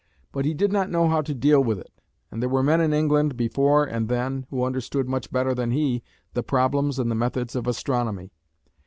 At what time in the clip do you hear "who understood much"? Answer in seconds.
4.49-5.31